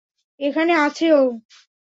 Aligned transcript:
এখানে 0.39 0.73
আছে 0.77 1.07
ও? 1.13 1.23